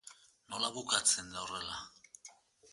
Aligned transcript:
Nola 0.53 0.69
bukatzen 0.77 1.27
da 1.35 1.39
horrela? 1.45 1.77